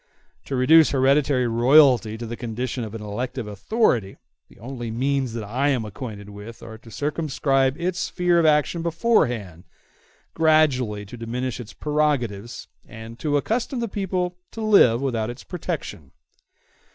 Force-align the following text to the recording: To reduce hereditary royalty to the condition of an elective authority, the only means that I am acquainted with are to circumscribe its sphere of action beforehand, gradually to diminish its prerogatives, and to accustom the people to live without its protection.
To 0.45 0.55
reduce 0.55 0.89
hereditary 0.89 1.47
royalty 1.47 2.17
to 2.17 2.25
the 2.25 2.35
condition 2.35 2.83
of 2.83 2.95
an 2.95 3.03
elective 3.03 3.45
authority, 3.45 4.17
the 4.49 4.57
only 4.57 4.89
means 4.89 5.33
that 5.33 5.43
I 5.43 5.69
am 5.69 5.85
acquainted 5.85 6.27
with 6.31 6.63
are 6.63 6.79
to 6.79 6.89
circumscribe 6.89 7.79
its 7.79 7.99
sphere 7.99 8.39
of 8.39 8.45
action 8.47 8.81
beforehand, 8.81 9.63
gradually 10.33 11.05
to 11.05 11.17
diminish 11.17 11.59
its 11.59 11.73
prerogatives, 11.73 12.67
and 12.83 13.19
to 13.19 13.37
accustom 13.37 13.79
the 13.79 13.87
people 13.87 14.35
to 14.53 14.61
live 14.61 15.01
without 15.03 15.29
its 15.29 15.43
protection. 15.43 16.09